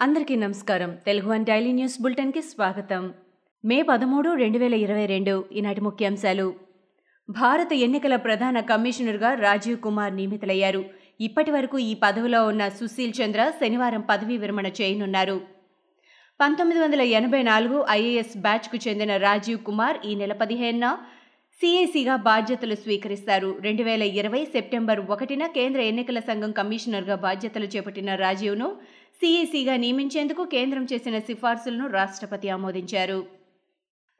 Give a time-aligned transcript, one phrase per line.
[0.00, 0.98] అందరికీ నమస్కారం.
[1.06, 3.14] Telugu one daily news బులెటిన్కి స్వాగతం.
[3.64, 6.54] మే పదమూడు రెండు వేల ఇరవై రెండు ఈనాటి ముఖ్యాంశాలు.
[7.30, 10.84] భారత ఎన్నికల ప్రధాన కమిషనర్గా రాజీవ్ కుమార్ నియమితులయ్యారు.
[11.20, 15.40] ఇప్పటి వరకు ఈ పదవిలో ఉన్న సుశీల్ చంద్ర శనివారం పదవీ విరమణ చేయనున్నారు.
[16.40, 20.98] పంతొమ్మిది వందల ఎనభై నాలుగు ఐఏఎస్ బ్యాచ్కు చెందిన రాజీవ్ కుమార్ ఈ నెల పదిహేనున
[21.60, 23.58] సిఐసిగా బాధ్యతలు స్వీకరిస్తారు.
[23.60, 28.76] రెండు వేల ఇరవై సెప్టెంబర్ ఒకటిన కేంద్ర ఎన్నికల సంఘం కమిషనర్గా బాధ్యతలు చేపట్టిన రాజీవ్ను
[29.22, 33.20] సీఈసీగా నియమించేందుకు కేంద్రం చేసిన సిఫార్సులను రాష్ట్రపతి ఆమోదించారు.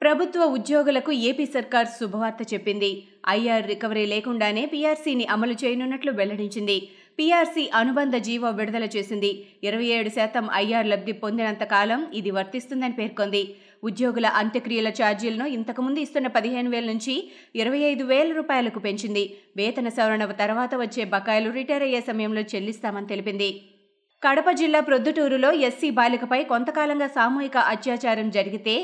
[0.02, 2.90] ప్రభుత్వ ఉద్యోగులకు ఏపీ సర్కార్ శుభవార్త చెప్పింది.
[3.28, 6.76] ఐఆర్ రికవరీ లేకుండానే పీఆర్సీని అమలు చేయనున్నట్లు వెల్లడించింది.
[7.18, 9.30] పీఆర్సీ అనుబంధ జీవో విడుదల చేసింది.
[9.68, 13.42] ఇరవై ఏడు శాతం ఐఆర్ లబ్ధి పొందినంత కాలం ఇది వర్తిస్తుందని పేర్కొంది.
[13.84, 17.16] ఉద్యోగుల అంత్యక్రియల ఛార్జీలను ఇంతకుముందు ఇస్తున్న పదిహేను వేల నుంచి
[17.54, 19.24] ఇరవై ఐదు వేల రూపాయలకు పెంచింది.
[19.56, 23.77] వేతన సవరణ తర్వాత వచ్చే బకాయిలు రిటైర్ అయ్యే సమయంలో చెల్లిస్తామని తెలిపింది.
[24.22, 28.74] కడప జిల్లా ప్రొద్దుటూరులో ఎస్సీ బాలికపై కొంతకాలంగా సామూహిక అత్యాచారం జరిగితే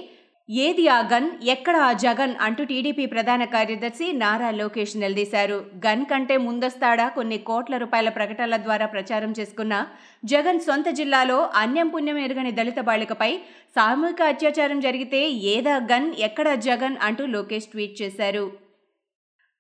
[0.49, 1.31] ఏది ఆ గన్?
[1.45, 2.35] ఎక్కడ ఆ జగన్?
[2.41, 5.67] అంటూ టీడీపీ ప్రధాన కార్యదర్శి నారా లోకేష్ నిలదీశారు.
[5.87, 7.09] గన్ కంటే ముందస్తాడా?
[7.09, 9.87] కొన్ని కోట్ల రూపాయల ప్రకటనల ద్వారా ప్రచారం చేసుకున్న
[10.25, 13.31] జగన్ సొంత జిల్లాలో అన్యం పుణ్యం ఎరుగని దళిత బాలికపై
[13.75, 16.15] సామూహిక అత్యాచారం జరిగితే ఏదా గన్?
[16.19, 16.97] ఎక్కడ జగన్?
[17.03, 18.64] అంటూ లోకేష్ ట్వీట్ చేశారు.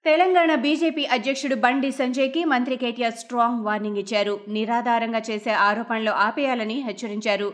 [0.06, 4.34] తెలంగాణ బీజేపీ అధ్యక్షుడు బండి సంజయ్కి మంత్రి కేటీఆర్ స్ట్రాంగ్ వార్నింగ్ ఇచ్చారు.
[4.56, 7.48] నిరాధారంగా చేసే ఆరోపణలు ఆపేయాలని హెచ్చరించారు.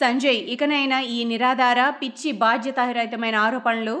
[0.00, 3.96] సంజయ్ ఇకనైనా ఈ నిరాధార పిచ్చి బాధ్యతారహితమైన ఆరోపణలు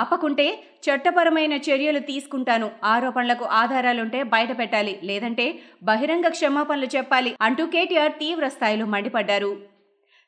[0.00, 0.46] ఆపకుంటే
[0.86, 2.68] చట్టపరమైన చర్యలు తీసుకుంటాను.
[2.94, 5.46] ఆరోపణలకు ఆధారాలుంటే బయట పెట్టాలి లేదంటే
[5.90, 9.52] బహిరంగ క్షమాపణలు చెప్పాలి అంటూ కేటీఆర్ తీవ్ర స్థాయిలో మండిపడ్డారు.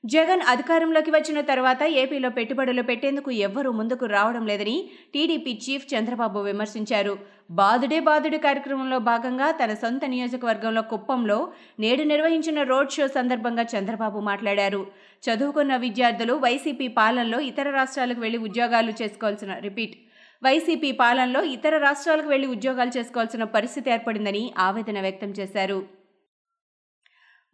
[0.04, 4.74] జగన్ అధికారంలోకి వచ్చిన తర్వాత ఏపీలో పెట్టుబడులు పెట్టేందుకు ఎవ్వరూ ముందుకు రావడం లేదని
[5.14, 7.14] టీడీపీ చీఫ్ చంద్రబాబు విమర్శించారు.
[7.58, 11.38] బాదుడే బాదుడు కార్యక్రమంలో భాగంగా తన సొంత నియోజకవర్గంలో కుప్పంలో
[11.84, 14.82] నేడు నిర్వహించిన రోడ్ షో సందర్భంగా చంద్రబాబు మాట్లాడారు.
[15.22, 19.96] చదువుకున్న విద్యార్థులు వైసీపీ పాలనలో ఇతర రాష్ట్రాలకు వెళ్ళి ఉద్యోగాలు చేసుకోవాల్సిన రిపీట్.
[20.42, 25.80] వైసీపీ పాలనలో ఇతర రాష్ట్రాలకు వెళ్ళి ఉద్యోగాలు చేసుకోవాల్సిన పరిస్థితి ఏర్పడిందని ఆవేదన వ్యక్తం చేశారు.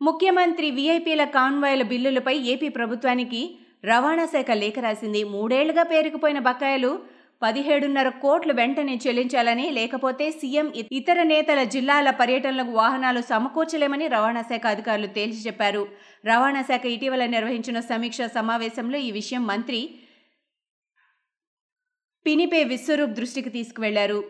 [0.06, 3.42] ముఖ్యమంత్రి వీఐపీల కాన్వాయ్ల బిల్లులపై ఏపీ ప్రభుత్వానికి
[3.84, 5.20] రవాణా శాఖ లేఖ రాసింది.
[5.34, 6.90] మూడేళ్ళుగా పేరుకుపోయిన బకాయిలు
[7.42, 15.10] పదిహేడున్నర కోట్లు వెంటనే చెల్లించాలని లేకపోతే సీఎం ఇతర నేతల జిల్లాల పర్యటనలకు వాహనాలు సమకూర్చలేమని రవాణా శాఖ అధికారులు
[15.16, 15.82] తేల్చి చెప్పారు.
[16.26, 19.82] రవాణా శాఖ ఇటీవల నిర్వహించిన సమీక్ష సమావేశంలో ఈ విషయం మంత్రి
[22.26, 24.20] పినిపే విశ్వరూప్ దృష్టికి తీసుకువెళ్ళారు.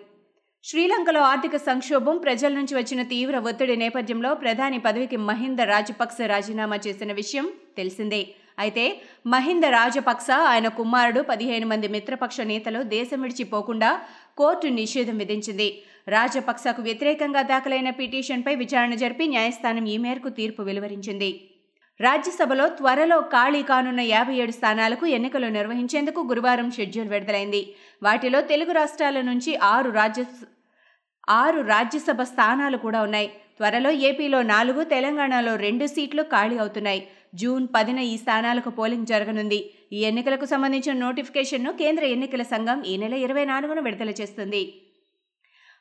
[0.64, 7.12] శ్రీలంకలో ఆర్థిక సంక్షోభం ప్రజల నుంచి వచ్చిన తీవ్ర ఒత్తిడి నేపథ్యంలో ప్రధాని పదవికి మహింద రాజపక్స రాజీనామా చేసిన
[7.12, 8.22] విషయం తెలిసిందే.
[8.58, 8.84] అయితే
[9.26, 13.90] మహింద రాజపక్స ఆయన కుమారుడు పదిహేను మంది మిత్రపక్ష నేతలు దేశం విడిచిపోకుండా
[14.38, 15.68] కోర్టు నిషేధం విధించింది.
[16.08, 21.30] రాజపక్సకు వ్యతిరేకంగా దాఖలైన పిటిషన్పై విచారణ జరిపి న్యాయస్థానం ఈ మేరకు తీర్పు వెలువరించింది.
[22.00, 27.62] రాజ్యసభలో త్వరలో ఖాళీ కానున్న యాభై ఏడు స్థానాలకు ఎన్నికలు నిర్వహించేందుకు గురువారం షెడ్యూల్ విడుదలైంది.
[28.02, 30.24] వాటిలో తెలుగు రాష్ట్రాల నుంచి ఆరు రాజ్య
[31.28, 33.28] ఆరు రాజ్యసభ స్థానాలు కూడా ఉన్నాయి.
[33.58, 37.02] త్వరలో ఏపీలో నాలుగు తెలంగాణలో రెండు సీట్లు ఖాళీ అవుతున్నాయి.
[37.40, 39.60] జూన్ పదిన ఈ స్థానాలకు పోలింగ్ జరగనుంది.
[39.92, 44.62] ఈ ఎన్నికలకు సంబంధించిన నోటిఫికేషన్ను కేంద్ర ఎన్నికల సంఘం ఈ నెల ఇరవై నాలుగున విడుదల చేస్తుంది.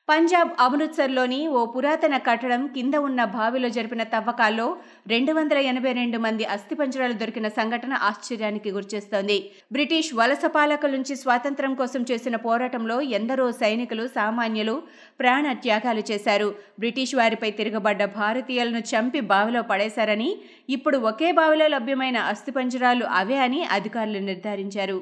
[0.10, 4.66] పంజాబ్ అమృత్సర్లోని ఓ పురాతన కట్టడం కింద ఉన్న బావిలో జరిపిన తవ్వకాల్లో
[5.12, 9.38] రెండు వందల ఎనభై రెండు మంది అస్థిపంజరాలు దొరికిన సంఘటన ఆశ్చర్యానికి గురిచేస్తోంది.
[9.76, 14.76] బ్రిటిష్ వలస పాలకుల నుంచి స్వాతంత్రం కోసం చేసిన పోరాటంలో ఎందరో సైనికులు సామాన్యులు
[15.22, 16.50] ప్రాణ త్యాగాలు చేశారు.
[16.84, 20.30] బ్రిటిష్ వారిపై తిరగబడ్డ భారతీయులను చంపి బావిలో పడేశారని
[20.78, 25.00] ఇప్పుడు ఒకే బావిలో లభ్యమైన అస్థిపంజరాలు అవే అని అధికారులు నిర్ధారించారు.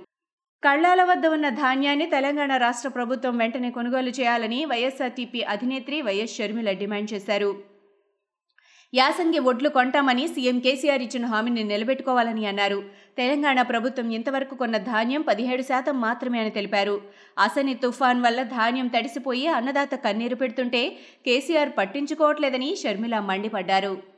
[0.63, 7.13] కళ్ళాల వద్ద ఉన్న ధాన్యాన్ని తెలంగాణ రాష్ట్ర ప్రభుత్వం వెంటనే కొనుగోలు చేయాలని వైఎస్ఆర్టీపీ అధినేత్రి వైఎస్ షర్మిల డిమాండ్
[7.13, 7.51] చేశారు.
[8.93, 12.79] యాసంగి ఒడ్లు కొంటామని సీఎం కేసీఆర్ ఇచ్చిన హామీని నిలబెట్టుకోవాలని అన్నారు.
[13.17, 17.01] తెలంగాణ ప్రభుత్వం ఇంతవరకు కొన్న ధాన్యం పదిహేడు శాతం మాత్రమే అని తెలిపారు.
[17.39, 20.83] అసని తుఫాన్ వల్ల ధాన్యం తడిసిపోయి అన్నదాత కన్నీరు పెడుతుంటే
[21.25, 24.10] కేసీఆర్ పట్టించుకోవట్లేదని షర్మిల మండిపడ్డారు.